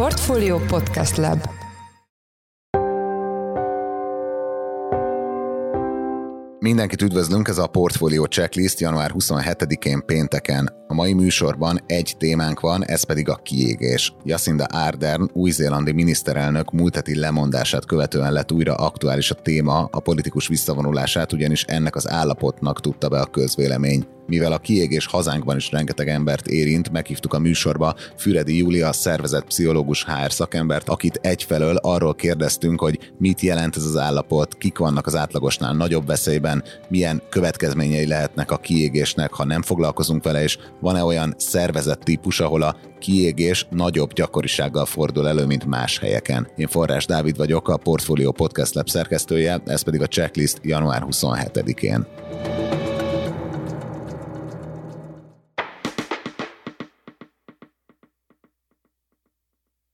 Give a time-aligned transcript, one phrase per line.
[0.00, 1.48] Portfolio Podcast Lab
[6.58, 10.70] Mindenkit üdvözlünk, ez a Portfolio Checklist január 27-én pénteken.
[10.88, 14.14] A mai műsorban egy témánk van, ez pedig a kiégés.
[14.24, 20.48] Jacinda Ardern, új-zélandi miniszterelnök múlt heti lemondását követően lett újra aktuális a téma, a politikus
[20.48, 24.06] visszavonulását, ugyanis ennek az állapotnak tudta be a közvélemény.
[24.30, 30.04] Mivel a kiégés hazánkban is rengeteg embert érint, meghívtuk a műsorba Füredi Júlia szervezett pszichológus
[30.04, 35.16] HR szakembert, akit egyfelől arról kérdeztünk, hogy mit jelent ez az állapot, kik vannak az
[35.16, 41.34] átlagosnál nagyobb veszélyben, milyen következményei lehetnek a kiégésnek, ha nem foglalkozunk vele, és van-e olyan
[41.36, 46.48] szervezet típus, ahol a kiégés nagyobb gyakorisággal fordul elő, mint más helyeken.
[46.56, 52.06] Én Forrás Dávid vagyok, a Portfolio Podcast Lab szerkesztője, ez pedig a checklist január 27-én.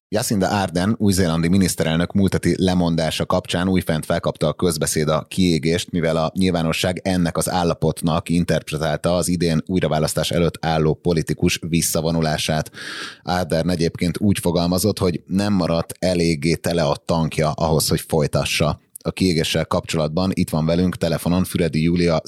[0.08, 6.30] Jacinda Arden, új-zélandi miniszterelnök múltati lemondása kapcsán újfent felkapta a közbeszéd a kiégést, mivel a
[6.34, 12.70] nyilvánosság ennek az állapotnak interpretálta az idén újraválasztás előtt álló politikus visszavonulását.
[13.22, 19.10] Arden egyébként úgy fogalmazott, hogy nem maradt eléggé tele a tankja ahhoz, hogy folytassa a
[19.10, 22.20] kiégéssel kapcsolatban itt van velünk telefonon Füredi Júlia,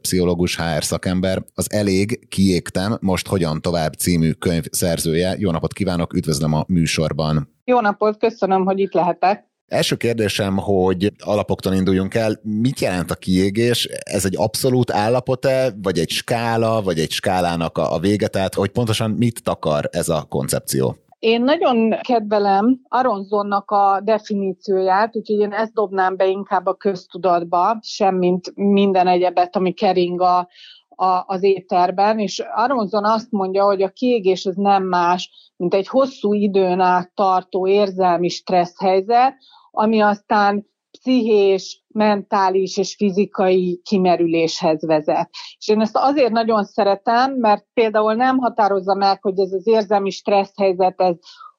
[0.00, 1.44] pszichológus, HR szakember.
[1.54, 5.34] Az Elég, kiégtem, most hogyan tovább című könyv szerzője.
[5.38, 7.48] Jó napot kívánok, üdvözlöm a műsorban.
[7.64, 9.50] Jó napot, köszönöm, hogy itt lehetek.
[9.66, 13.84] Első kérdésem, hogy alapoktól induljunk el, mit jelent a kiégés?
[13.84, 18.28] Ez egy abszolút állapot-e, vagy egy skála, vagy egy skálának a vége?
[18.28, 20.96] Tehát, hogy pontosan mit takar ez a koncepció?
[21.22, 28.52] Én nagyon kedvelem Aronzonnak a definícióját, úgyhogy én ezt dobnám be inkább a köztudatba, semmint
[28.54, 30.48] minden egyebet, ami kering a,
[30.88, 35.88] a, az éterben, és Aronzon azt mondja, hogy a kiégés ez nem más, mint egy
[35.88, 39.34] hosszú időn át tartó érzelmi stressz helyzet,
[39.70, 40.66] ami aztán
[41.02, 45.30] pszichés, mentális és fizikai kimerüléshez vezet.
[45.58, 50.10] És én ezt azért nagyon szeretem, mert például nem határozza meg, hogy ez az érzelmi
[50.10, 51.14] stressz helyzet, ez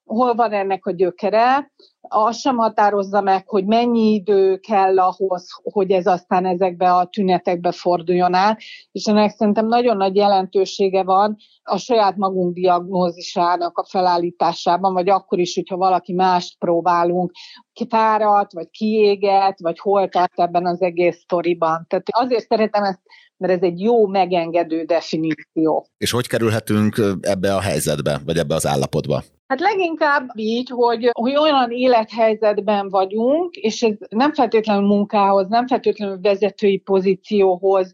[0.06, 1.72] hol van ennek a gyökere,
[2.08, 7.72] az sem határozza meg, hogy mennyi idő kell ahhoz, hogy ez aztán ezekbe a tünetekbe
[7.72, 8.60] forduljon át,
[8.92, 15.40] és ennek szerintem nagyon nagy jelentősége van a saját magunk diagnózisának a felállításában, vagy akkor
[15.40, 17.32] is, hogyha valaki mást próbálunk,
[17.74, 21.86] kifáradt, vagy kiéget, vagy hol tart ebben az egész sztoriban.
[21.88, 23.02] Tehát azért szeretem ezt
[23.44, 25.88] mert ez egy jó, megengedő definíció.
[25.98, 29.24] És hogy kerülhetünk ebbe a helyzetbe, vagy ebbe az állapotba?
[29.48, 36.20] Hát leginkább így, hogy, hogy olyan élethelyzetben vagyunk, és ez nem feltétlenül munkához, nem feltétlenül
[36.22, 37.94] vezetői pozícióhoz,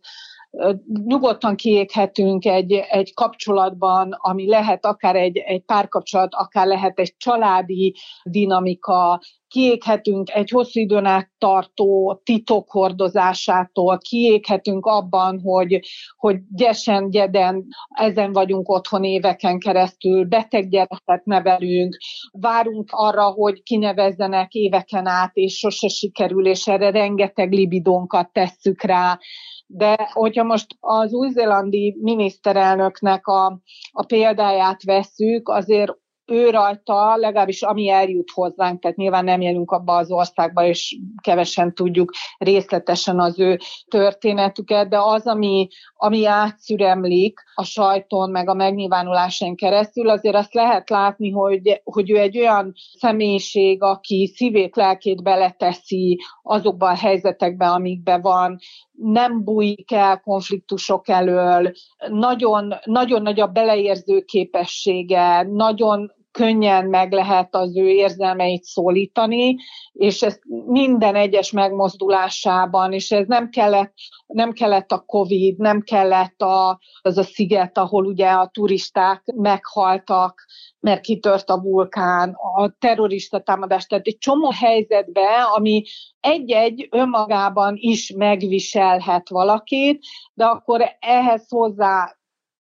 [1.05, 7.95] nyugodtan kiéghetünk egy, egy kapcsolatban, ami lehet akár egy, egy párkapcsolat, akár lehet egy családi
[8.23, 15.79] dinamika, kiéghetünk egy hosszú időn át tartó titok hordozásától, kiéghetünk abban, hogy,
[16.17, 21.97] hogy gyesen, gyeden ezen vagyunk otthon éveken keresztül, beteg gyereket nevelünk,
[22.31, 29.19] várunk arra, hogy kinevezzenek éveken át, és sose sikerül, és erre rengeteg libidónkat tesszük rá,
[29.67, 33.45] de hogyha most az új-zélandi miniszterelnöknek a,
[33.91, 35.91] a példáját vesszük, azért
[36.29, 41.73] ő rajta, legalábbis ami eljut hozzánk, tehát nyilván nem élünk abba az országba, és kevesen
[41.73, 43.57] tudjuk részletesen az ő
[43.87, 50.89] történetüket, de az, ami, ami átszüremlik a sajton, meg a megnyilvánulásán keresztül, azért azt lehet
[50.89, 58.17] látni, hogy, hogy ő egy olyan személyiség, aki szívét, lelkét beleteszi azokba a helyzetekbe, amikbe
[58.17, 58.57] van,
[58.91, 61.71] nem bújik el konfliktusok elől,
[62.09, 69.55] nagyon, nagyon nagy a beleérző képessége, nagyon könnyen meg lehet az ő érzelmeit szólítani,
[69.91, 73.93] és ez minden egyes megmozdulásában, és ez nem kellett,
[74.27, 80.45] nem kellett a Covid, nem kellett a, az a sziget, ahol ugye a turisták meghaltak,
[80.79, 85.83] mert kitört a vulkán, a terrorista támadás, tehát egy csomó helyzetbe, ami
[86.19, 90.03] egy-egy önmagában is megviselhet valakit,
[90.33, 92.18] de akkor ehhez hozzá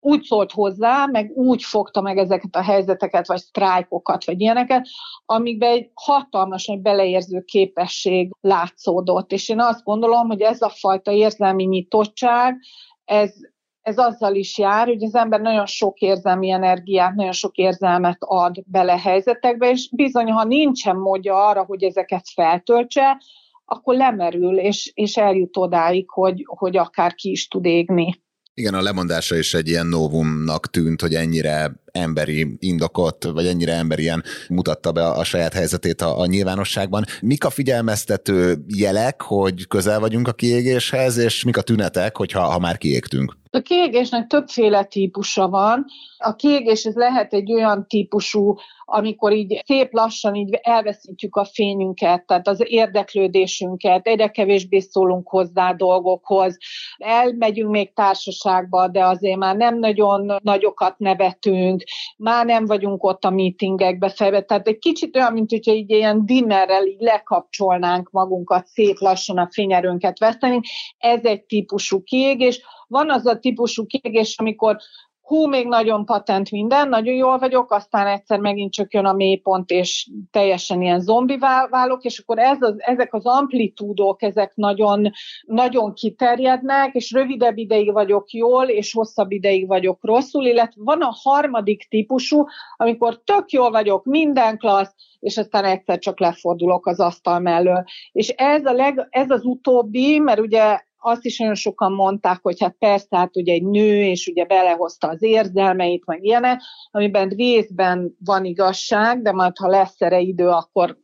[0.05, 4.87] úgy szólt hozzá, meg úgy fogta meg ezeket a helyzeteket, vagy sztrájkokat, vagy ilyeneket,
[5.25, 9.31] amikben egy hatalmas egy beleérző képesség látszódott.
[9.31, 12.59] És én azt gondolom, hogy ez a fajta érzelmi nyitottság,
[13.05, 13.33] ez,
[13.81, 18.63] ez azzal is jár, hogy az ember nagyon sok érzelmi energiát, nagyon sok érzelmet ad
[18.65, 23.17] bele helyzetekbe, és bizony, ha nincsen módja arra, hogy ezeket feltöltse,
[23.65, 28.22] akkor lemerül, és, és eljut odáig, hogy, hogy akár ki is tud égni.
[28.53, 34.23] Igen, a lemondása is egy ilyen novumnak tűnt, hogy ennyire emberi indokot, vagy ennyire emberien
[34.49, 37.03] mutatta be a saját helyzetét a, a nyilvánosságban.
[37.21, 42.59] Mik a figyelmeztető jelek, hogy közel vagyunk a kiégéshez, és mik a tünetek, hogyha ha
[42.59, 43.37] már kiégtünk?
[43.55, 45.85] A kiégésnek többféle típusa van.
[46.17, 48.55] A kiégés ez lehet egy olyan típusú,
[48.85, 55.73] amikor így szép lassan így elveszítjük a fényünket, tehát az érdeklődésünket, egyre kevésbé szólunk hozzá
[55.73, 56.57] dolgokhoz,
[56.97, 61.82] elmegyünk még társaságba, de azért már nem nagyon nagyokat nevetünk,
[62.17, 66.25] már nem vagyunk ott a meetingekbe felve, tehát egy kicsit olyan, mint hogyha így ilyen
[66.25, 70.59] dimmerrel így lekapcsolnánk magunkat, szép lassan a fényerőnket veszteni.
[70.97, 72.61] Ez egy típusú kiégés.
[72.87, 74.77] Van az a típusú kiégés, amikor
[75.23, 79.69] hú, még nagyon patent minden, nagyon jól vagyok, aztán egyszer megint csak jön a mélypont,
[79.69, 81.37] és teljesen ilyen zombi
[81.69, 85.11] válok, és akkor ez az, ezek az amplitúdók, ezek nagyon,
[85.45, 91.15] nagyon kiterjednek, és rövidebb ideig vagyok jól, és hosszabb ideig vagyok rosszul, illetve van a
[91.23, 97.39] harmadik típusú, amikor tök jól vagyok, minden klassz, és aztán egyszer csak lefordulok az asztal
[97.39, 97.83] mellől.
[98.11, 102.59] És ez, a leg, ez az utóbbi, mert ugye azt is nagyon sokan mondták, hogy
[102.59, 106.61] hát persze, hát ugye egy nő, és ugye belehozta az érzelmeit, meg ilyenek,
[106.91, 110.97] amiben részben van igazság, de majd ha lesz erre idő, akkor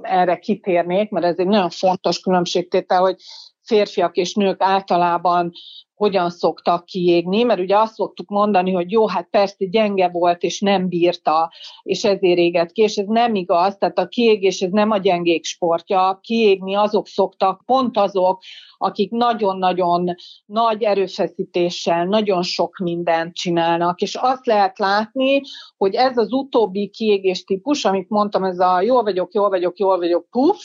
[0.00, 3.16] erre kitérnék, mert ez egy nagyon fontos különbségtétel, hogy
[3.62, 5.52] férfiak és nők általában
[6.02, 10.60] hogyan szoktak kiégni, mert ugye azt szoktuk mondani, hogy jó, hát persze gyenge volt, és
[10.60, 14.90] nem bírta, és ezért égett ki, és ez nem igaz, tehát a kiégés ez nem
[14.90, 18.42] a gyengék sportja, kiégni azok szoktak, pont azok,
[18.76, 20.14] akik nagyon-nagyon
[20.46, 25.40] nagy erőfeszítéssel, nagyon sok mindent csinálnak, és azt lehet látni,
[25.76, 29.98] hogy ez az utóbbi kiégés típus, amit mondtam, ez a jól vagyok, jól vagyok, jól
[29.98, 30.58] vagyok, puff,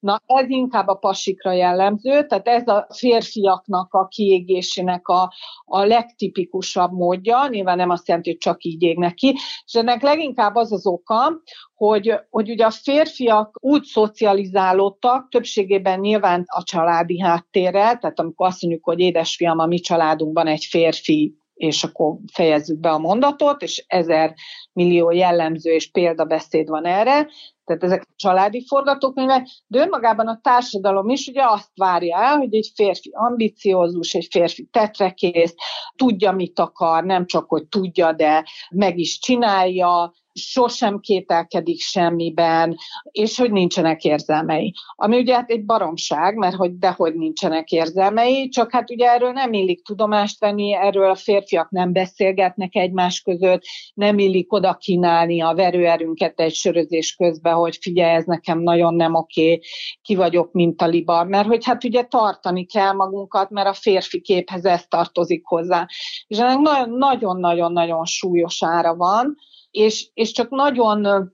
[0.00, 5.32] Na, ez inkább a pasikra jellemző, tehát ez a férfiaknak a kiégésének a,
[5.64, 10.54] a legtipikusabb módja, nyilván nem azt jelenti, hogy csak így égnek ki, és ennek leginkább
[10.54, 11.40] az az oka,
[11.74, 18.62] hogy, hogy ugye a férfiak úgy szocializálódtak, többségében nyilván a családi háttérrel, tehát amikor azt
[18.62, 23.84] mondjuk, hogy édesfiam, a mi családunkban egy férfi és akkor fejezzük be a mondatot, és
[23.86, 24.34] ezer
[24.72, 27.28] millió jellemző és példabeszéd van erre,
[27.76, 32.54] tehát ezek a családi forgatókönyvek, de önmagában a társadalom is ugye azt várja el, hogy
[32.54, 35.54] egy férfi ambiciózus, egy férfi tetrekész,
[35.96, 42.76] tudja, mit akar, nem csak, hogy tudja, de meg is csinálja, sosem kételkedik semmiben,
[43.10, 44.72] és hogy nincsenek érzelmei.
[44.94, 49.52] Ami ugye hát egy baromság, mert hogy dehogy nincsenek érzelmei, csak hát ugye erről nem
[49.52, 53.62] illik tudomást venni, erről a férfiak nem beszélgetnek egymás között,
[53.94, 59.14] nem illik oda kínálni a verőerünket egy sörözés közben, hogy figyelj, ez nekem nagyon nem
[59.14, 59.60] oké,
[60.02, 64.20] ki vagyok, mint a liba, mert hogy hát ugye tartani kell magunkat, mert a férfi
[64.20, 65.86] képhez ez tartozik hozzá.
[66.26, 69.36] És ennek nagyon-nagyon-nagyon súlyos ára van,
[69.70, 71.32] és, és csak nagyon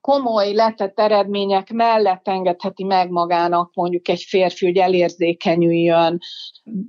[0.00, 6.18] komoly letett eredmények mellett engedheti meg magának mondjuk egy férfi, hogy elérzékenyüljön.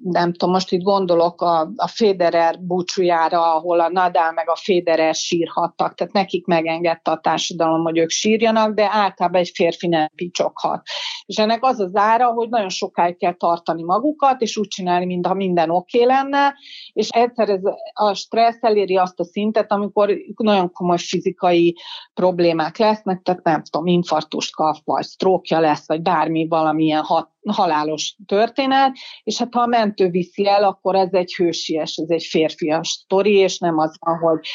[0.04, 5.16] Nem tudom, most itt gondolok a, a Federer búcsújára, ahol a Nadal meg a Federer
[5.16, 10.82] sírhattak, tehát nekik megengedte a társadalom, hogy ők sírjanak, de általában egy férfi nem picsoghat.
[11.26, 15.34] És ennek az az ára, hogy nagyon sokáig kell tartani magukat, és úgy csinálni, mintha
[15.34, 16.56] minden oké okay lenne,
[16.94, 17.62] és egyszer ez
[17.94, 21.76] a stressz eléri azt a szintet, amikor nagyon komoly fizikai
[22.14, 27.30] problémák lesz, lesznek, tehát nem tudom, infarktust kap, vagy sztrókja lesz, vagy bármi valamilyen hat,
[27.46, 28.92] halálos történet,
[29.24, 33.34] és hát ha a mentő viszi el, akkor ez egy hősies, ez egy férfias sztori,
[33.34, 34.48] és nem az van, hogy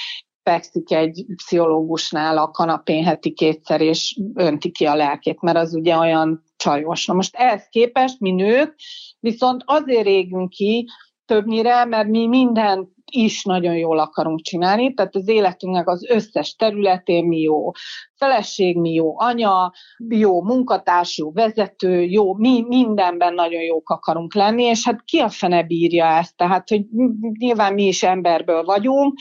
[0.43, 5.97] fekszik egy pszichológusnál a kanapén heti kétszer, és önti ki a lelkét, mert az ugye
[5.97, 7.07] olyan csajos.
[7.07, 8.75] Na most ehhez képest mi nők
[9.21, 10.89] viszont azért régünk ki,
[11.31, 17.25] többnyire, mert mi mindent is nagyon jól akarunk csinálni, tehát az életünknek az összes területén
[17.25, 17.71] mi jó.
[18.15, 19.73] Feleség, mi jó anya,
[20.09, 25.29] jó munkatárs, jó vezető, jó, mi mindenben nagyon jók akarunk lenni, és hát ki a
[25.29, 26.85] fene bírja ezt, tehát hogy
[27.39, 29.19] nyilván mi is emberből vagyunk,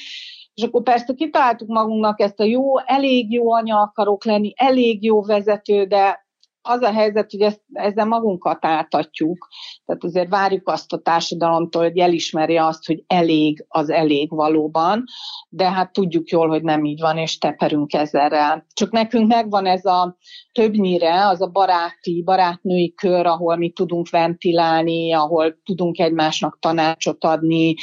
[0.53, 5.21] és akkor persze kitaláltuk magunknak ezt a jó, elég jó anya akarok lenni, elég jó
[5.21, 6.27] vezető, de
[6.69, 9.47] az a helyzet, hogy ezt, ezzel magunkat átadjuk,
[9.85, 15.03] tehát azért várjuk azt a társadalomtól, hogy elismerje azt, hogy elég az elég valóban,
[15.49, 18.65] de hát tudjuk jól, hogy nem így van, és teperünk ezzel.
[18.73, 20.17] Csak nekünk megvan ez a
[20.51, 27.75] többnyire, az a baráti, barátnői kör, ahol mi tudunk ventilálni, ahol tudunk egymásnak tanácsot adni,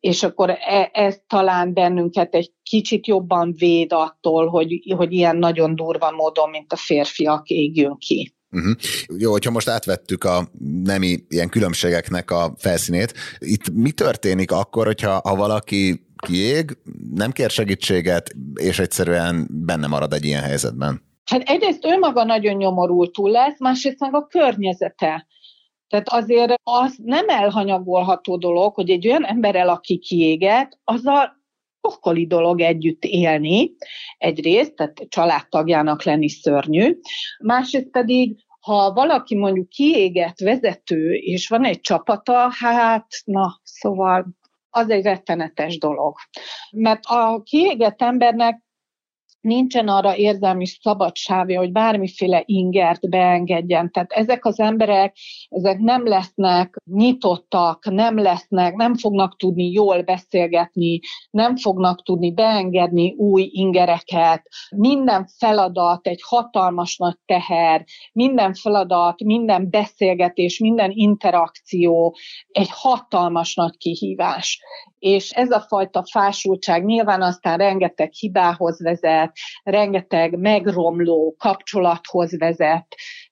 [0.00, 5.74] és akkor e, ez talán bennünket egy kicsit jobban véd attól, hogy, hogy ilyen nagyon
[5.74, 8.34] durva módon, mint a férfiak égjünk ki.
[8.52, 8.74] Uh-huh.
[9.18, 10.48] Jó, hogyha most átvettük a
[10.84, 16.78] nemi ilyen különbségeknek a felszínét, itt mi történik akkor, hogyha ha valaki kiég,
[17.14, 21.02] nem kér segítséget, és egyszerűen benne marad egy ilyen helyzetben.
[21.24, 25.26] Hát egyrészt ő maga nagyon nyomorultul lesz, másrészt meg a környezete.
[25.90, 31.38] Tehát azért az nem elhanyagolható dolog, hogy egy olyan emberrel, aki kiéget, azzal
[31.80, 33.72] pokkoli dolog együtt élni,
[34.18, 36.98] egyrészt, tehát családtagjának lenni szörnyű,
[37.42, 44.26] másrészt pedig ha valaki mondjuk kiégett vezető, és van egy csapata, hát na, szóval
[44.70, 46.16] az egy rettenetes dolog.
[46.70, 48.62] Mert a kiégett embernek
[49.40, 53.90] nincsen arra érzelmi szabadsága, hogy bármiféle ingert beengedjen.
[53.90, 55.16] Tehát ezek az emberek,
[55.48, 63.14] ezek nem lesznek nyitottak, nem lesznek, nem fognak tudni jól beszélgetni, nem fognak tudni beengedni
[63.16, 64.42] új ingereket.
[64.76, 72.16] Minden feladat egy hatalmas nagy teher, minden feladat, minden beszélgetés, minden interakció
[72.48, 74.60] egy hatalmas nagy kihívás
[75.00, 82.86] és ez a fajta fásultság nyilván aztán rengeteg hibához vezet, rengeteg megromló kapcsolathoz vezet,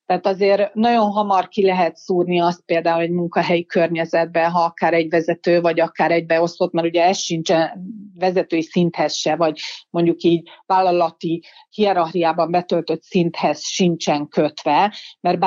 [0.06, 5.08] tehát azért nagyon hamar ki lehet szúrni azt például egy munkahelyi környezetben, ha akár egy
[5.08, 7.70] vezető, vagy akár egy beosztott, mert ugye ez sincsen
[8.14, 9.60] vezetői szinthez se, vagy
[9.90, 15.38] mondjuk így vállalati hierarchiában betöltött szinthez sincsen kötve, mert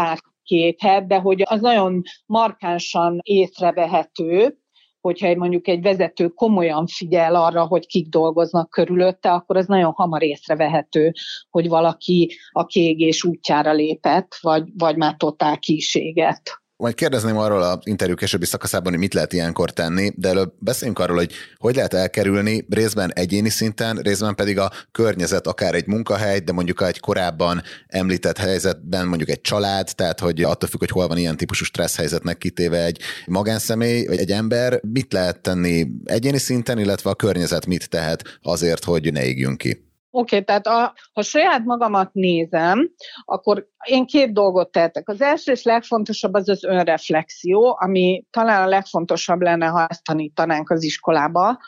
[0.44, 4.61] képhet, de hogy az nagyon markánsan észrevehető,
[5.02, 10.24] hogyha mondjuk egy vezető komolyan figyel arra, hogy kik dolgoznak körülötte, akkor az nagyon hamar
[10.24, 11.12] észrevehető,
[11.50, 17.78] hogy valaki a kiégés útjára lépett, vagy, vagy már totál kíséget majd kérdezném arról az
[17.84, 21.94] interjú későbbi szakaszában, hogy mit lehet ilyenkor tenni, de előbb beszéljünk arról, hogy hogy lehet
[21.94, 27.62] elkerülni részben egyéni szinten, részben pedig a környezet, akár egy munkahely, de mondjuk egy korábban
[27.88, 31.96] említett helyzetben mondjuk egy család, tehát hogy attól függ, hogy hol van ilyen típusú stressz
[31.96, 37.66] helyzetnek kitéve egy magánszemély, vagy egy ember, mit lehet tenni egyéni szinten, illetve a környezet
[37.66, 39.91] mit tehet azért, hogy ne égjünk ki.
[40.14, 42.92] Oké, okay, tehát a, ha saját magamat nézem,
[43.26, 45.10] akkor én két dolgot tehetek.
[45.10, 50.70] Az első és legfontosabb az az önreflexió, ami talán a legfontosabb lenne, ha ezt tanítanánk
[50.70, 51.60] az iskolába,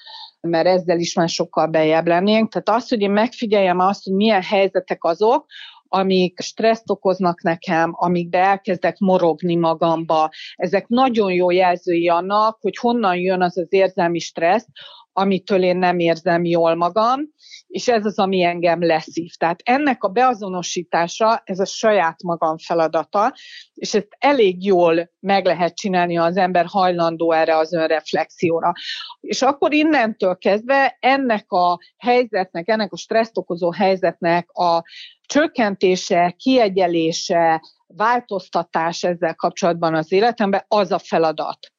[0.42, 2.52] mert ezzel is már sokkal bejebb lennénk.
[2.52, 5.46] Tehát az, hogy én megfigyeljem azt, hogy milyen helyzetek azok,
[5.88, 10.30] amik stresszt okoznak nekem, amikbe elkezdek morogni magamba.
[10.56, 14.68] Ezek nagyon jó jelzői annak, hogy honnan jön az az érzelmi stressz,
[15.14, 17.20] amitől én nem érzem jól magam,
[17.68, 19.32] és ez az, ami engem leszív.
[19.38, 23.34] Tehát ennek a beazonosítása, ez a saját magam feladata,
[23.74, 28.74] és ezt elég jól meg lehet csinálni, ha az ember hajlandó erre az önreflexióra.
[29.20, 34.84] És akkor innentől kezdve ennek a helyzetnek, ennek a stresszt okozó helyzetnek a
[35.26, 41.72] csökkentése, kiegyelése, változtatás ezzel kapcsolatban az életemben, az a feladat.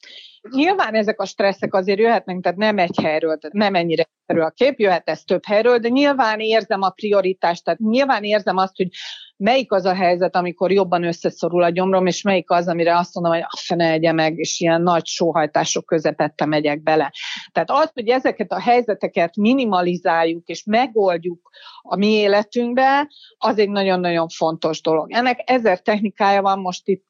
[0.51, 4.51] Nyilván ezek a stresszek azért jöhetnek, tehát nem egy helyről, tehát nem ennyire erről a
[4.51, 8.89] kép, jöhet ez több helyről, de nyilván érzem a prioritást, tehát nyilván érzem azt, hogy
[9.37, 13.33] melyik az a helyzet, amikor jobban összeszorul a gyomrom, és melyik az, amire azt mondom,
[13.33, 17.13] hogy a fene egye meg, és ilyen nagy sóhajtások közepette megyek bele.
[17.53, 21.51] Tehát az, hogy ezeket a helyzeteket minimalizáljuk és megoldjuk
[21.83, 23.09] a mi életünkbe,
[23.39, 25.13] az egy nagyon-nagyon fontos dolog.
[25.13, 27.07] Ennek ezer technikája van, most itt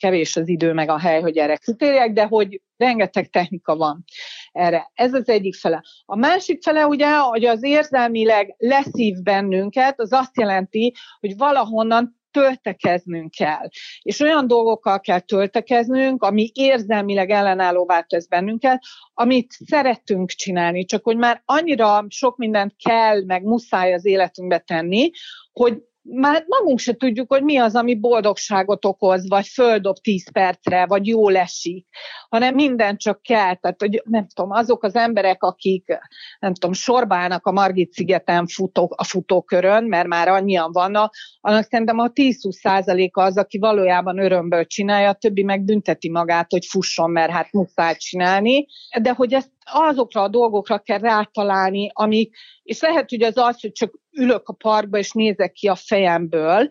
[0.00, 4.04] kevés az idő meg a hely, hogy erre kitérjek, de hogy rengeteg technika van
[4.52, 4.90] erre.
[4.94, 5.82] Ez az egyik fele.
[6.04, 13.30] A másik fele ugye, hogy az érzelmileg leszív bennünket, az azt jelenti, hogy valahonnan töltekeznünk
[13.30, 13.68] kell.
[14.02, 18.82] És olyan dolgokkal kell töltekeznünk, ami érzelmileg ellenállóvá tesz bennünket,
[19.14, 25.10] amit szeretünk csinálni, csak hogy már annyira sok mindent kell, meg muszáj az életünkbe tenni,
[25.52, 30.86] hogy már magunk se tudjuk, hogy mi az, ami boldogságot okoz, vagy földob 10 percre,
[30.86, 31.86] vagy jól esik,
[32.28, 33.54] hanem minden csak kell.
[33.54, 35.98] Tehát, hogy nem tudom, azok az emberek, akik,
[36.40, 41.98] nem tudom, sorbálnak a Margit szigeten futó, a futókörön, mert már annyian vannak, annak szerintem
[41.98, 47.10] a 10-20 százaléka az, aki valójában örömből csinálja, a többi meg bünteti magát, hogy fusson,
[47.10, 48.66] mert hát muszáj csinálni.
[49.02, 53.72] De hogy ezt azokra a dolgokra kell rátalálni, amik, és lehet, hogy az az, hogy
[53.72, 56.68] csak ülök a parkba, és nézek ki a fejemből,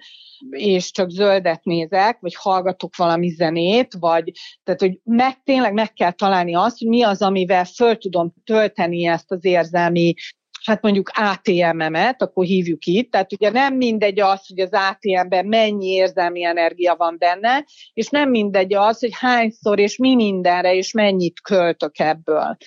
[0.49, 4.31] és csak zöldet nézek, vagy hallgatok valami zenét, vagy
[4.63, 9.05] tehát, hogy meg, tényleg meg kell találni azt, hogy mi az, amivel föl tudom tölteni
[9.05, 10.13] ezt az érzelmi
[10.67, 15.87] hát mondjuk ATM-emet, akkor hívjuk itt, tehát ugye nem mindegy az, hogy az ATM-ben mennyi
[15.87, 21.41] érzelmi energia van benne, és nem mindegy az, hogy hányszor és mi mindenre, és mennyit
[21.41, 22.57] költök ebből.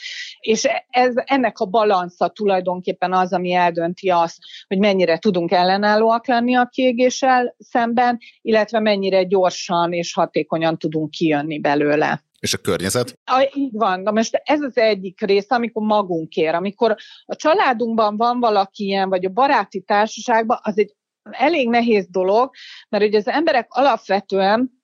[0.40, 6.56] És ez, ennek a balansza tulajdonképpen az, ami eldönti azt, hogy mennyire tudunk ellenállóak lenni
[6.56, 12.22] a kiégéssel szemben, illetve mennyire gyorsan és hatékonyan tudunk kijönni belőle.
[12.40, 13.18] És a környezet?
[13.24, 14.00] A, így van.
[14.00, 16.54] Na most ez az egyik rész, amikor magunkért.
[16.54, 20.94] Amikor a családunkban van valaki ilyen, vagy a baráti társaságban, az egy
[21.30, 22.50] elég nehéz dolog,
[22.88, 24.80] mert ugye az emberek alapvetően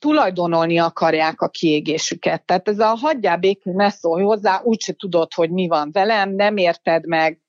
[0.00, 2.44] tulajdonolni akarják a kiégésüket.
[2.44, 6.56] Tehát ez a hagyjál békén, ne szólj hozzá, úgyse tudod, hogy mi van velem, nem
[6.56, 7.40] érted meg.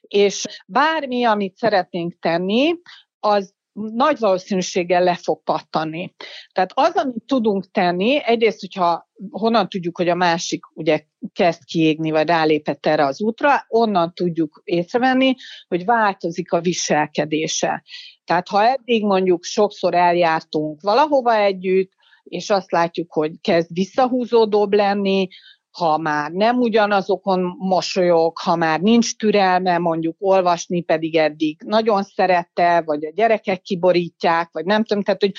[0.00, 2.74] És bármi, amit szeretnénk tenni,
[3.20, 6.14] az nagy valószínűséggel le fog pattani.
[6.52, 12.10] Tehát az, amit tudunk tenni, egyrészt, hogyha honnan tudjuk, hogy a másik ugye kezd kiégni,
[12.10, 15.34] vagy rálépett erre az útra, onnan tudjuk észrevenni,
[15.68, 17.82] hogy változik a viselkedése.
[18.24, 25.28] Tehát ha eddig mondjuk sokszor eljártunk valahova együtt, és azt látjuk, hogy kezd visszahúzódóbb lenni,
[25.70, 32.82] ha már nem ugyanazokon mosolyog, ha már nincs türelme mondjuk olvasni, pedig eddig nagyon szerette,
[32.86, 35.32] vagy a gyerekek kiborítják, vagy nem tudom, tehát hogy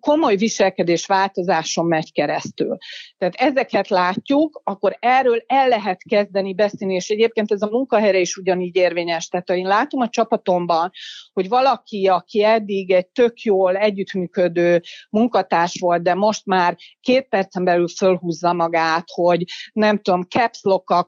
[0.00, 2.76] komoly viselkedés változáson megy keresztül.
[3.18, 8.36] Tehát ezeket látjuk, akkor erről el lehet kezdeni beszélni, és egyébként ez a munkahelyre is
[8.36, 9.28] ugyanígy érvényes.
[9.28, 10.90] Tehát ha én látom a csapatomban,
[11.32, 17.64] hogy valaki, aki eddig egy tök jól együttműködő munkatárs volt, de most már két percen
[17.64, 20.60] belül fölhúzza magát, hogy nem tudom, caps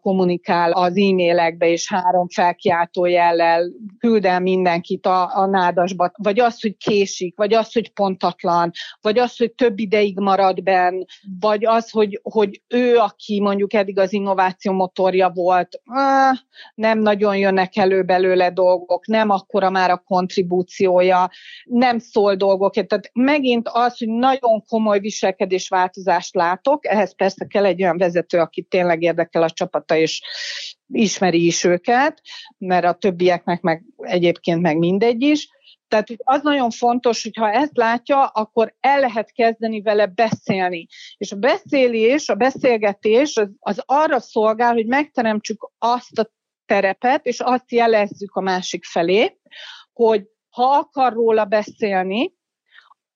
[0.03, 6.61] kommunikál az e-mailekbe, és három felkiáltó jellel küld el mindenkit a, a nádasba, vagy az,
[6.61, 11.03] hogy késik, vagy az, hogy pontatlan, vagy az, hogy több ideig marad benn,
[11.41, 15.81] vagy az, hogy, hogy ő, aki mondjuk eddig az innováció motorja volt,
[16.75, 21.31] nem nagyon jönnek elő belőle dolgok, nem akkora már a kontribúciója,
[21.65, 22.73] nem szól dolgok.
[22.73, 28.63] Tehát megint az, hogy nagyon komoly viselkedésváltozást látok, ehhez persze kell egy olyan vezető, aki
[28.63, 30.23] tényleg érdekel a csapata, és
[30.87, 32.21] ismeri is őket,
[32.59, 35.49] mert a többieknek meg egyébként meg mindegy is.
[35.89, 40.87] Tehát az nagyon fontos, hogy ha ezt látja, akkor el lehet kezdeni vele beszélni.
[41.17, 46.31] És a beszélés, a beszélgetés az, az arra szolgál, hogy megteremtsük azt a
[46.67, 49.39] terepet, és azt jelezzük a másik felé,
[49.93, 52.38] hogy ha akar róla beszélni,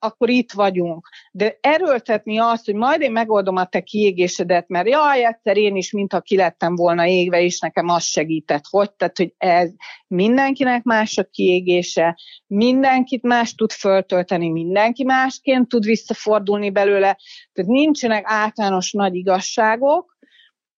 [0.03, 1.09] akkor itt vagyunk.
[1.33, 5.93] De erőltetni azt, hogy majd én megoldom a te kiégésedet, mert jaj, egyszer én is,
[5.93, 8.65] mintha ki lettem volna égve, és nekem az segített.
[8.71, 8.93] Hogy?
[8.93, 9.71] Tehát, hogy ez
[10.07, 17.19] mindenkinek más a kiégése, mindenkit más tud föltölteni, mindenki másként tud visszafordulni belőle.
[17.53, 20.12] Tehát nincsenek általános nagy igazságok,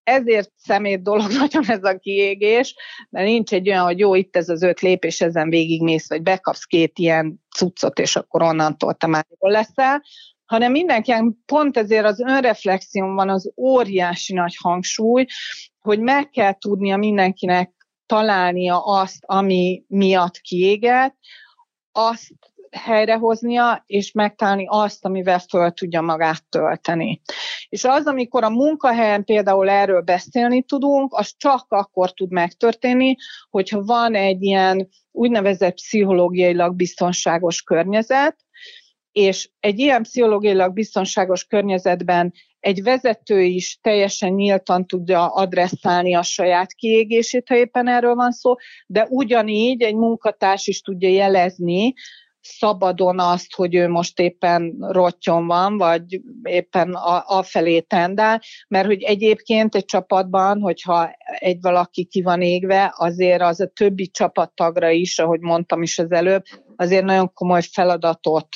[0.05, 2.75] ezért szemét dolog nagyon ez a kiégés,
[3.11, 6.65] mert nincs egy olyan, hogy jó, itt ez az öt lépés, ezen végigmész, vagy bekapsz
[6.65, 10.03] két ilyen cuccot, és akkor onnantól te már jól leszel,
[10.45, 11.13] hanem mindenki
[11.47, 15.27] pont ezért az önreflexión van az óriási nagy hangsúly,
[15.79, 17.73] hogy meg kell tudnia mindenkinek
[18.07, 21.17] találnia azt, ami miatt kiégett,
[21.93, 27.21] azt helyrehoznia, és megtalálni azt, amivel föl tudja magát tölteni.
[27.69, 33.17] És az, amikor a munkahelyen például erről beszélni tudunk, az csak akkor tud megtörténni,
[33.51, 38.37] hogyha van egy ilyen úgynevezett pszichológiailag biztonságos környezet,
[39.13, 46.73] és egy ilyen pszichológiailag biztonságos környezetben egy vezető is teljesen nyíltan tudja adresszálni a saját
[46.73, 48.55] kiégését, ha éppen erről van szó,
[48.87, 51.95] de ugyanígy egy munkatárs is tudja jelezni,
[52.45, 58.87] szabadon azt, hogy ő most éppen rottyon van, vagy éppen a, a felé tendál, mert
[58.87, 64.91] hogy egyébként egy csapatban, hogyha egy valaki ki van égve, azért az a többi csapattagra
[64.91, 66.43] is, ahogy mondtam is az előbb,
[66.77, 68.49] azért nagyon komoly feladatot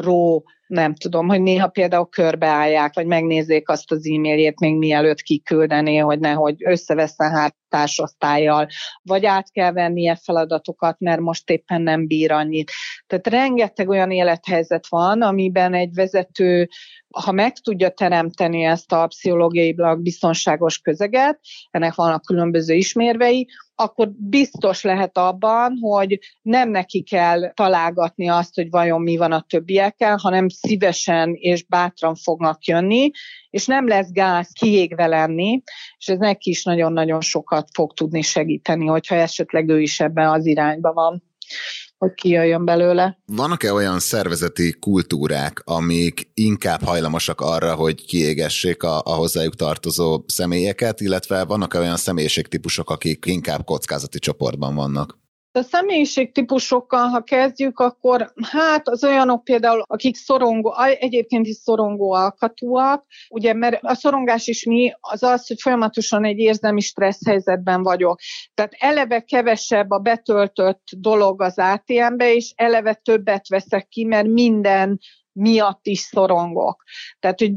[0.00, 5.96] ró nem tudom, hogy néha például körbeállják, vagy megnézzék azt az e-mailjét még mielőtt kiküldené,
[5.96, 8.66] hogy nehogy összeveszne hát társosztályjal,
[9.02, 12.70] vagy át kell vennie feladatokat, mert most éppen nem bír annyit.
[13.06, 16.68] Tehát rengeteg olyan élethelyzet van, amiben egy vezető,
[17.08, 23.48] ha meg tudja teremteni ezt a pszichológiailag biztonságos közeget, ennek vannak különböző ismérvei,
[23.80, 29.44] akkor biztos lehet abban, hogy nem neki kell találgatni azt, hogy vajon mi van a
[29.48, 33.10] többiekkel, hanem szívesen és bátran fognak jönni,
[33.50, 35.62] és nem lesz gáz kiégve lenni,
[35.98, 40.46] és ez neki is nagyon-nagyon sokat fog tudni segíteni, hogyha esetleg ő is ebben az
[40.46, 41.22] irányba van
[41.98, 43.18] hogy kijöjjön belőle.
[43.26, 51.00] Vannak-e olyan szervezeti kultúrák, amik inkább hajlamosak arra, hogy kiégessék a, a hozzájuk tartozó személyeket,
[51.00, 55.18] illetve vannak-e olyan személyiségtípusok, akik inkább kockázati csoportban vannak?
[55.52, 63.06] A személyiségtípusokkal, ha kezdjük, akkor hát az olyanok például, akik szorongó, egyébként is szorongó alkatúak,
[63.28, 68.20] ugye, mert a szorongás is mi, az az, hogy folyamatosan egy érzelmi stressz helyzetben vagyok.
[68.54, 74.98] Tehát eleve kevesebb a betöltött dolog az ATM-be, és eleve többet veszek ki, mert minden
[75.38, 76.82] miatt is szorongok.
[77.18, 77.54] Tehát, hogy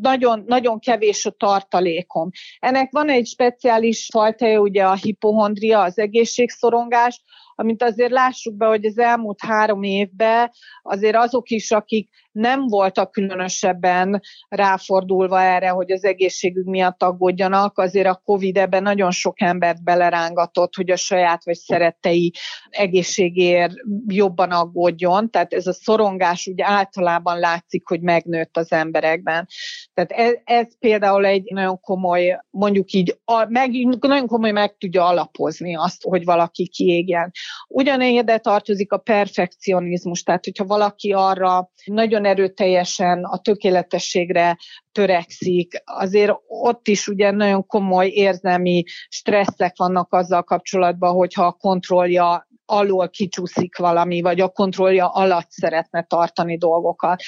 [0.00, 2.30] nagyon, nagyon kevés a tartalékom.
[2.58, 7.22] Ennek van egy speciális fajta, ugye a hipohondria, az egészségszorongás,
[7.54, 10.50] amit azért lássuk be, hogy az elmúlt három évben
[10.82, 12.08] azért azok is, akik
[12.38, 19.10] nem voltak különösebben ráfordulva erre, hogy az egészségük miatt aggódjanak, azért a Covid ebben nagyon
[19.10, 22.32] sok embert belerángatott, hogy a saját vagy szerettei
[22.70, 23.72] egészségért
[24.06, 29.46] jobban aggódjon, tehát ez a szorongás úgy általában látszik, hogy megnőtt az emberekben.
[29.94, 33.70] Tehát ez, ez például egy nagyon komoly, mondjuk így, meg,
[34.00, 37.30] nagyon komoly meg tudja alapozni azt, hogy valaki kiégjen.
[37.68, 44.56] Ugyanígy tartozik a perfekcionizmus, tehát hogyha valaki arra nagyon erőteljesen a tökéletességre
[44.92, 52.47] törekszik, azért ott is ugye nagyon komoly érzelmi stresszek vannak azzal kapcsolatban, hogyha a kontrollja
[52.70, 57.22] alól kicsúszik valami, vagy a kontrollja alatt szeretne tartani dolgokat.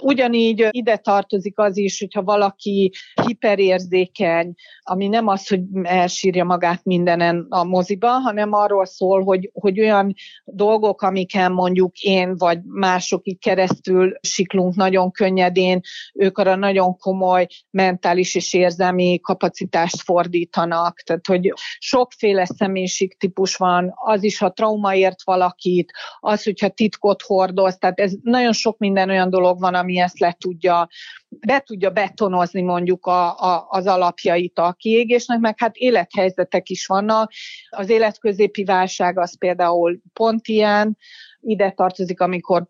[0.00, 2.92] Ugyanígy ide tartozik az is, hogyha valaki
[3.26, 9.80] hiperérzékeny, ami nem az, hogy elsírja magát mindenen a moziba, hanem arról szól, hogy, hogy
[9.80, 15.80] olyan dolgok, amiken mondjuk én vagy mások így keresztül siklunk nagyon könnyedén,
[16.14, 21.00] ők arra nagyon komoly mentális és érzelmi kapacitást fordítanak.
[21.00, 24.50] Tehát, hogy sokféle személyiségtípus van, az is, ha
[24.80, 29.98] trauma valakit, az, hogyha titkot hordoz, tehát ez nagyon sok minden olyan dolog van, ami
[29.98, 30.88] ezt le tudja,
[31.28, 37.32] be tudja betonozni mondjuk a, a, az alapjait a kiégésnek, meg hát élethelyzetek is vannak.
[37.70, 40.96] Az életközépi válság az például pont ilyen,
[41.40, 42.66] ide tartozik, amikor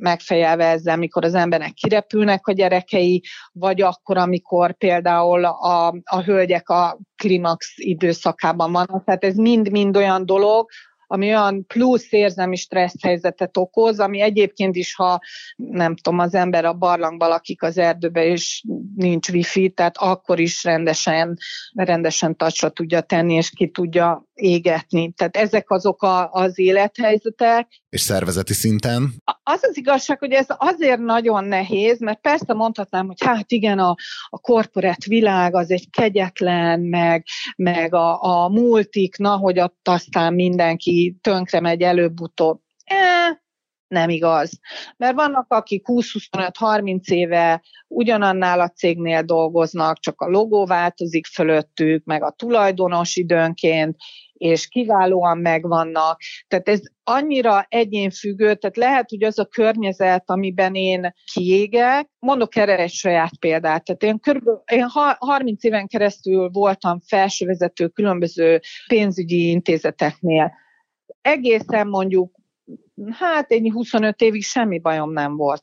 [0.00, 6.68] megfejelve ezzel, amikor az embernek kirepülnek a gyerekei, vagy akkor, amikor például a, a hölgyek
[6.68, 9.04] a klimax időszakában vannak.
[9.04, 10.68] Tehát ez mind-mind olyan dolog,
[11.12, 15.20] ami olyan plusz érzelmi stressz helyzetet okoz, ami egyébként is, ha
[15.56, 18.64] nem tudom, az ember a barlangban lakik az erdőbe, és
[18.96, 21.36] nincs wifi, tehát akkor is rendesen,
[21.72, 25.12] rendesen tacsra tudja tenni, és ki tudja égetni.
[25.12, 27.82] Tehát ezek azok a, az élethelyzetek.
[27.88, 29.12] És szervezeti szinten?
[29.52, 33.94] Az az igazság, hogy ez azért nagyon nehéz, mert persze mondhatnám, hogy hát igen, a,
[34.28, 37.24] a korporát világ az egy kegyetlen, meg,
[37.56, 42.60] meg a, a multik, na, hogy ott aztán mindenki tönkre megy előbb-utóbb.
[42.84, 43.42] E,
[43.88, 44.58] nem igaz.
[44.96, 52.22] Mert vannak, akik 20-25-30 éve ugyanannál a cégnél dolgoznak, csak a logó változik fölöttük, meg
[52.22, 53.96] a tulajdonos időnként,
[54.40, 56.20] és kiválóan megvannak.
[56.48, 62.78] Tehát ez annyira egyénfüggő, tehát lehet, hogy az a környezet, amiben én kiégek, mondok erre
[62.78, 63.84] egy saját példát.
[63.84, 64.86] Tehát én körülbelül én
[65.18, 70.52] 30 éven keresztül voltam felsővezető különböző pénzügyi intézeteknél.
[71.20, 72.34] Egészen mondjuk,
[73.10, 75.60] hát ennyi 25 évig semmi bajom nem volt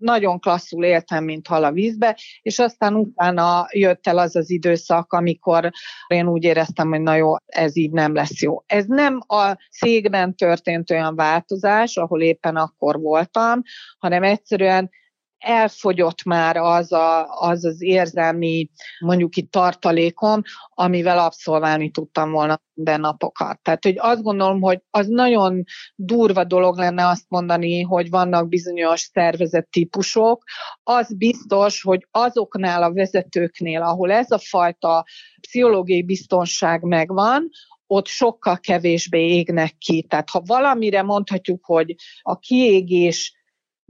[0.00, 5.12] nagyon klasszul éltem, mint hal a vízbe, és aztán utána jött el az az időszak,
[5.12, 5.70] amikor
[6.06, 8.62] én úgy éreztem, hogy na jó, ez így nem lesz jó.
[8.66, 13.62] Ez nem a cégben történt olyan változás, ahol éppen akkor voltam,
[13.98, 14.90] hanem egyszerűen
[15.40, 20.42] elfogyott már az, a, az az érzelmi, mondjuk itt tartalékom,
[20.74, 23.62] amivel abszolválni tudtam volna minden napokat.
[23.62, 25.62] Tehát, hogy azt gondolom, hogy az nagyon
[25.94, 30.42] durva dolog lenne azt mondani, hogy vannak bizonyos szervezettípusok.
[30.82, 35.04] Az biztos, hogy azoknál a vezetőknél, ahol ez a fajta
[35.40, 37.48] pszichológiai biztonság megvan,
[37.86, 40.02] ott sokkal kevésbé égnek ki.
[40.02, 43.39] Tehát ha valamire mondhatjuk, hogy a kiégés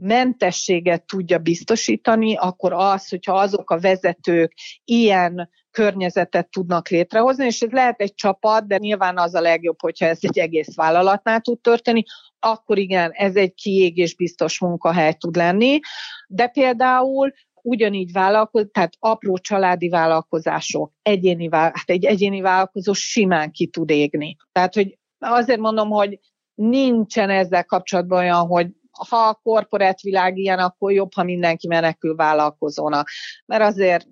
[0.01, 7.71] mentességet tudja biztosítani, akkor az, hogyha azok a vezetők ilyen környezetet tudnak létrehozni, és ez
[7.71, 12.03] lehet egy csapat, de nyilván az a legjobb, hogyha ez egy egész vállalatnál tud történni,
[12.39, 15.79] akkor igen, ez egy kiégés biztos munkahely tud lenni,
[16.27, 23.67] de például ugyanígy vállalkoz, tehát apró családi vállalkozások, egyéni, hát egy egyéni vállalkozó simán ki
[23.67, 24.35] tud égni.
[24.51, 26.19] Tehát, hogy azért mondom, hogy
[26.53, 28.67] nincsen ezzel kapcsolatban olyan, hogy
[29.09, 33.09] ha a korporát világ ilyen, akkor jobb, ha mindenki menekül vállalkozónak.
[33.45, 34.07] Mert azért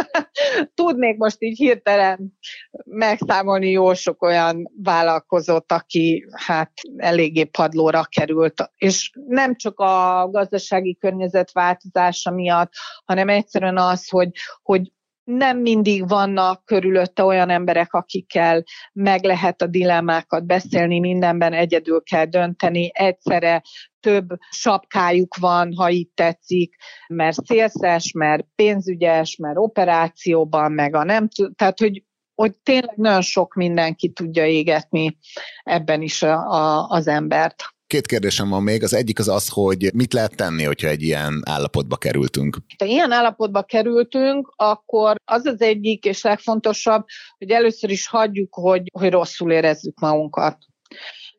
[0.74, 2.38] tudnék most így hirtelen
[2.84, 8.70] megszámolni jó sok olyan vállalkozót, aki hát eléggé padlóra került.
[8.76, 12.72] És nem csak a gazdasági környezet változása miatt,
[13.04, 14.30] hanem egyszerűen az, hogy,
[14.62, 14.92] hogy
[15.24, 22.24] nem mindig vannak körülötte olyan emberek, akikkel meg lehet a dilemmákat beszélni, mindenben egyedül kell
[22.24, 23.62] dönteni, egyszerre
[24.00, 26.74] több sapkájuk van, ha itt tetszik,
[27.08, 32.04] mert szélszes, mert pénzügyes, mert operációban, meg a nem, tehát hogy
[32.40, 35.18] hogy tényleg nagyon sok mindenki tudja égetni
[35.62, 37.64] ebben is a, a, az embert.
[37.90, 38.82] Két kérdésem van még.
[38.82, 42.56] Az egyik az az, hogy mit lehet tenni, hogyha egy ilyen állapotba kerültünk?
[42.78, 47.04] Ha ilyen állapotba kerültünk, akkor az az egyik és legfontosabb,
[47.38, 50.58] hogy először is hagyjuk, hogy, hogy rosszul érezzük magunkat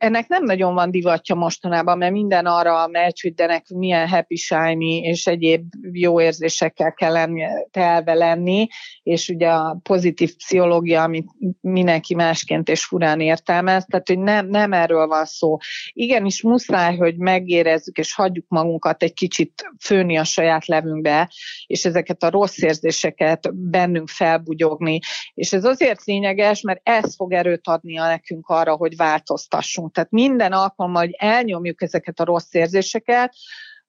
[0.02, 4.36] ennek nem nagyon van divatja mostanában, mert minden arra megy, hogy de nekünk milyen happy
[4.36, 8.68] shiny és egyéb jó érzésekkel kell lenni, telve lenni,
[9.04, 11.28] és ugye a pozitív pszichológia, amit
[11.62, 15.58] mindenki másként és furán értelmez, tehát hogy nem, nem erről van szó.
[15.92, 21.32] Igenis muszáj, hogy megérezzük és hagyjuk magunkat egy kicsit főni a saját levünkbe,
[21.66, 25.00] és ezeket a rossz érzéseket bennünk felbugyogni.
[25.34, 30.52] És ez azért lényeges, mert ez fog erőt adni nekünk arra, hogy változtassunk tehát minden
[30.52, 33.34] alkalommal, hogy elnyomjuk ezeket a rossz érzéseket,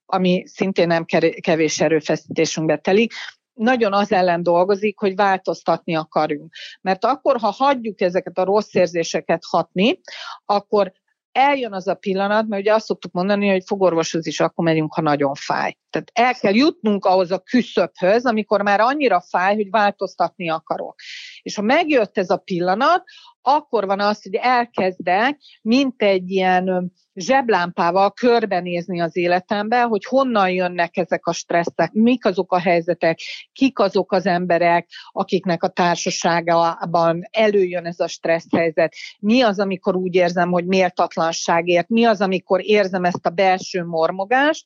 [0.06, 1.04] ami szintén nem
[1.40, 3.12] kevés erőfeszítésünkbe telik,
[3.52, 6.54] nagyon az ellen dolgozik, hogy változtatni akarunk.
[6.80, 10.00] Mert akkor, ha hagyjuk ezeket a rossz érzéseket hatni,
[10.44, 10.92] akkor
[11.32, 15.02] eljön az a pillanat, mert ugye azt szoktuk mondani, hogy fogorvoshoz is akkor megyünk, ha
[15.02, 15.76] nagyon fáj.
[15.90, 20.94] Tehát el kell jutnunk ahhoz a küszöbhöz, amikor már annyira fáj, hogy változtatni akarok.
[21.42, 23.04] És ha megjött ez a pillanat,
[23.42, 30.96] akkor van az, hogy elkezdek, mint egy ilyen zseblámpával körbenézni az életembe, hogy honnan jönnek
[30.96, 33.18] ezek a stresszek, mik azok a helyzetek,
[33.52, 39.96] kik azok az emberek, akiknek a társaságában előjön ez a stressz helyzet, mi az, amikor
[39.96, 44.64] úgy érzem, hogy méltatlanságért, mi az, amikor érzem ezt a belső mormogást,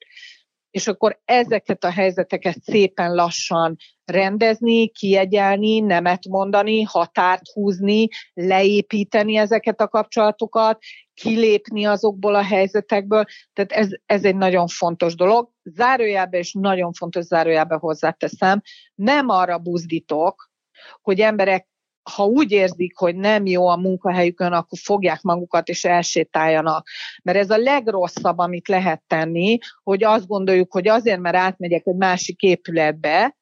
[0.77, 9.81] és akkor ezeket a helyzeteket szépen lassan rendezni, kiegyelni, nemet mondani, határt húzni, leépíteni ezeket
[9.81, 10.79] a kapcsolatokat,
[11.15, 13.25] kilépni azokból a helyzetekből.
[13.53, 15.51] Tehát ez, ez egy nagyon fontos dolog.
[15.63, 18.61] Zárójelbe és nagyon fontos zárójelbe hozzáteszem,
[18.95, 20.51] nem arra buzdítok,
[21.03, 21.69] hogy emberek
[22.15, 26.89] ha úgy érzik, hogy nem jó a munkahelyükön, akkor fogják magukat és elsétáljanak.
[27.23, 31.97] Mert ez a legrosszabb, amit lehet tenni, hogy azt gondoljuk, hogy azért, mert átmegyek egy
[31.97, 33.37] másik épületbe,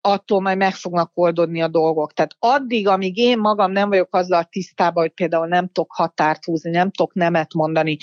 [0.00, 2.12] attól majd meg fognak oldódni a dolgok.
[2.12, 6.70] Tehát addig, amíg én magam nem vagyok azzal tisztában, hogy például nem tudok határt húzni,
[6.70, 7.96] nem tudok nemet mondani,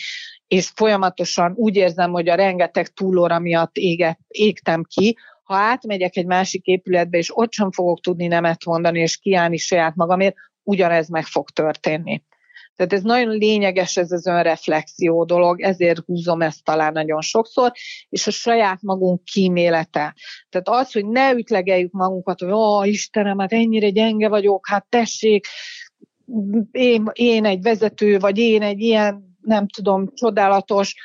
[0.48, 6.26] és folyamatosan úgy érzem, hogy a rengeteg túlóra miatt éget, égtem ki, ha átmegyek egy
[6.26, 11.26] másik épületbe, és ott sem fogok tudni nemet mondani, és kiállni saját magamért, ugyanez meg
[11.26, 12.24] fog történni.
[12.76, 17.72] Tehát ez nagyon lényeges ez az önreflexió dolog, ezért húzom ezt talán nagyon sokszor,
[18.10, 20.16] és a saját magunk kímélete.
[20.50, 25.46] Tehát az, hogy ne ütlegeljük magunkat, hogy ó, Istenem, hát ennyire gyenge vagyok, hát tessék,
[26.72, 30.96] én, én egy vezető, vagy én egy ilyen, nem tudom, csodálatos,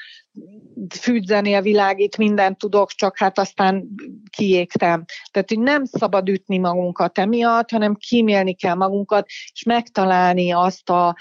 [0.98, 3.88] fűtzenél világít, mindent tudok, csak hát aztán
[4.30, 5.04] kiégtem.
[5.30, 11.16] Tehát, hogy nem szabad ütni magunkat emiatt, hanem kímélni kell magunkat, és megtalálni azt a,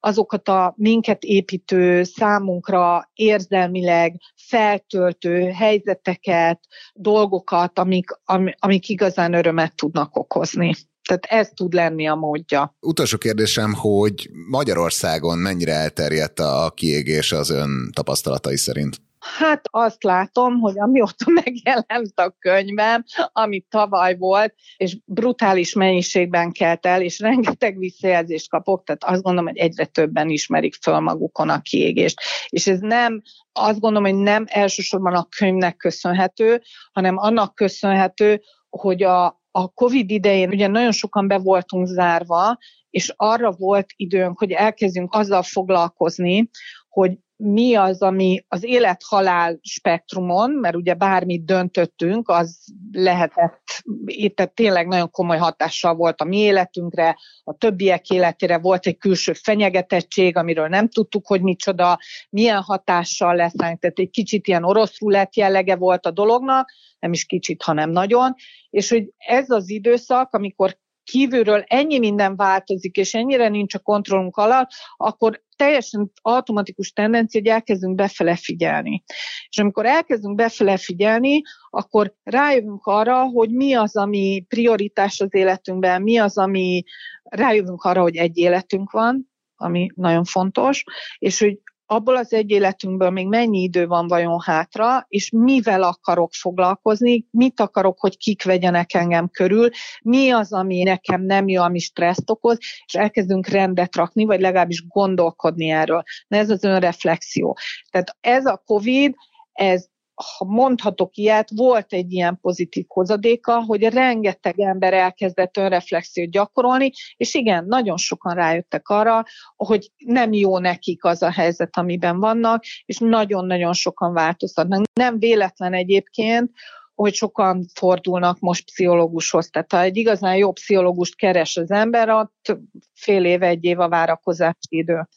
[0.00, 6.60] azokat a minket építő, számunkra érzelmileg feltöltő helyzeteket,
[6.94, 8.10] dolgokat, amik,
[8.58, 10.72] amik igazán örömet tudnak okozni.
[11.08, 12.76] Tehát ez tud lenni a módja.
[12.80, 19.00] Utolsó kérdésem, hogy Magyarországon mennyire elterjedt a kiégés az ön tapasztalatai szerint?
[19.22, 26.86] Hát azt látom, hogy amióta megjelent a könyvem, ami tavaly volt, és brutális mennyiségben kelt
[26.86, 31.60] el, és rengeteg visszajelzést kapok, tehát azt gondolom, hogy egyre többen ismerik föl magukon a
[31.60, 32.20] kiégést.
[32.48, 36.62] És ez nem, azt gondolom, hogy nem elsősorban a könyvnek köszönhető,
[36.92, 42.58] hanem annak köszönhető, hogy a, a COVID idején ugye nagyon sokan be voltunk zárva,
[42.90, 46.50] és arra volt időnk, hogy elkezdjünk azzal foglalkozni,
[46.88, 53.62] hogy mi az, ami az élet-halál spektrumon, mert ugye bármit döntöttünk, az lehetett,
[54.04, 59.32] itt tényleg nagyon komoly hatással volt a mi életünkre, a többiek életére volt egy külső
[59.32, 61.98] fenyegetettség, amiről nem tudtuk, hogy micsoda,
[62.30, 67.24] milyen hatással lesz, tehát egy kicsit ilyen orosz rulett jellege volt a dolognak, nem is
[67.24, 68.34] kicsit, hanem nagyon,
[68.70, 74.36] és hogy ez az időszak, amikor kívülről ennyi minden változik, és ennyire nincs a kontrollunk
[74.36, 79.02] alatt, akkor teljesen automatikus tendencia, hogy elkezdünk befele figyelni.
[79.48, 86.02] És amikor elkezdünk befele figyelni, akkor rájövünk arra, hogy mi az, ami prioritás az életünkben,
[86.02, 86.82] mi az, ami
[87.22, 90.84] rájövünk arra, hogy egy életünk van, ami nagyon fontos,
[91.18, 96.32] és hogy abból az egy életünkből még mennyi idő van vajon hátra, és mivel akarok
[96.32, 99.68] foglalkozni, mit akarok, hogy kik vegyenek engem körül,
[100.02, 104.86] mi az, ami nekem nem jó, ami stresszt okoz, és elkezdünk rendet rakni, vagy legalábbis
[104.86, 106.02] gondolkodni erről.
[106.28, 107.56] Na ez az önreflexió.
[107.90, 109.14] Tehát ez a COVID,
[109.52, 116.90] ez ha mondhatok ilyet, volt egy ilyen pozitív hozadéka, hogy rengeteg ember elkezdett önreflexiót gyakorolni,
[117.16, 119.24] és igen, nagyon sokan rájöttek arra,
[119.56, 124.84] hogy nem jó nekik az a helyzet, amiben vannak, és nagyon-nagyon sokan változtatnak.
[124.92, 126.50] Nem véletlen egyébként,
[126.94, 129.48] hogy sokan fordulnak most pszichológushoz.
[129.50, 132.56] Tehát ha egy igazán jó pszichológust keres az ember, ott
[132.94, 135.08] fél év, egy év a várakozási idő.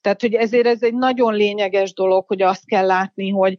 [0.00, 3.56] Tehát, hogy ezért ez egy nagyon lényeges dolog, hogy azt kell látni, hogy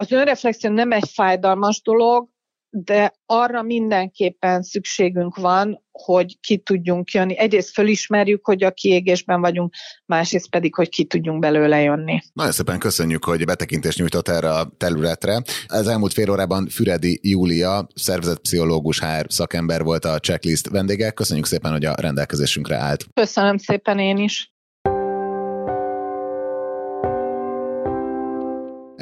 [0.00, 2.28] az önreflexió nem egy fájdalmas dolog,
[2.70, 7.38] de arra mindenképpen szükségünk van, hogy ki tudjunk jönni.
[7.38, 9.74] Egyrészt fölismerjük, hogy a kiégésben vagyunk,
[10.06, 12.18] másrészt pedig, hogy ki tudjunk belőle jönni.
[12.32, 15.42] Nagyon szépen köszönjük, hogy betekintést nyújtott erre a területre.
[15.66, 21.10] Az elmúlt fél órában Füredi Júlia, szervezetpszichológus HR szakember volt a checklist vendége.
[21.10, 23.06] Köszönjük szépen, hogy a rendelkezésünkre állt.
[23.14, 24.52] Köszönöm szépen én is.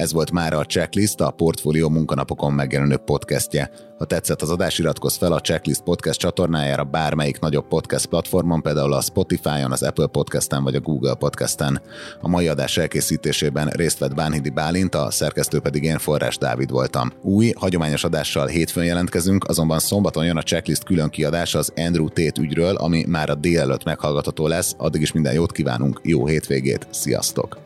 [0.07, 3.71] Ez volt már a Checklist, a Portfolio munkanapokon megjelenő podcastje.
[3.99, 8.93] Ha tetszett az adás, iratkozz fel a Checklist podcast csatornájára bármelyik nagyobb podcast platformon, például
[8.93, 11.83] a Spotify-on, az Apple Podcasten vagy a Google Podcasten.
[12.21, 17.13] A mai adás elkészítésében részt vett Bánhidi Bálint, a szerkesztő pedig én Forrás Dávid voltam.
[17.23, 22.41] Új, hagyományos adással hétfőn jelentkezünk, azonban szombaton jön a Checklist külön kiadás az Andrew Tate
[22.41, 24.75] ügyről, ami már a délelőtt meghallgatható lesz.
[24.79, 27.66] Addig is minden jót kívánunk, jó hétvégét, sziasztok!